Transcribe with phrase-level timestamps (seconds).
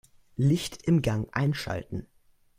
[0.35, 2.07] Licht im Gang einschalten.